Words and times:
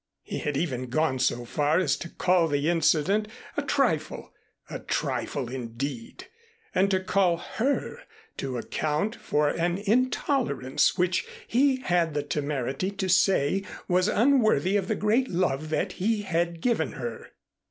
He 0.23 0.39
had 0.39 0.57
even 0.57 0.89
gone 0.89 1.19
so 1.19 1.45
far 1.45 1.77
as 1.77 1.95
to 1.97 2.09
call 2.09 2.47
the 2.47 2.67
incident 2.67 3.27
a 3.55 3.61
trifle 3.61 4.33
(a 4.67 4.79
trifle, 4.79 5.47
indeed!) 5.47 6.25
and 6.73 6.89
to 6.89 6.99
call 7.03 7.37
her 7.37 7.99
to 8.37 8.57
account 8.57 9.15
for 9.15 9.49
an 9.49 9.77
intolerance 9.77 10.97
which 10.97 11.27
he 11.47 11.81
had 11.81 12.15
the 12.15 12.23
temerity 12.23 12.89
to 12.89 13.07
say 13.07 13.63
was 13.87 14.07
unworthy 14.07 14.75
of 14.75 14.87
the 14.87 14.95
great 14.95 15.29
love 15.29 15.69
that 15.69 15.91
he 15.91 16.23
had 16.23 16.61
given 16.61 16.93
her. 16.93 17.33